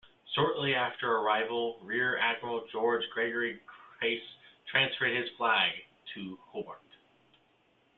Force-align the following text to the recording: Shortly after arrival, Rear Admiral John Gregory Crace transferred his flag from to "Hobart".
Shortly 0.33 0.73
after 0.73 1.17
arrival, 1.17 1.79
Rear 1.83 2.17
Admiral 2.17 2.65
John 2.71 3.03
Gregory 3.13 3.61
Crace 4.01 4.19
transferred 4.71 5.15
his 5.15 5.29
flag 5.37 5.73
from 6.15 6.23
to 6.23 6.37
"Hobart". 6.47 6.81